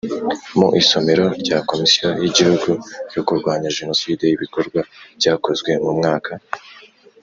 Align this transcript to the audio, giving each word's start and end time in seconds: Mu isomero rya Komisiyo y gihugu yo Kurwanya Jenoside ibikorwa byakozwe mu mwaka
Mu 0.57 0.67
isomero 0.81 1.25
rya 1.43 1.57
Komisiyo 1.69 2.09
y 2.25 2.29
gihugu 2.37 2.69
yo 3.15 3.21
Kurwanya 3.27 3.73
Jenoside 3.77 4.23
ibikorwa 4.35 4.79
byakozwe 5.17 5.69
mu 5.83 5.91
mwaka 5.99 6.31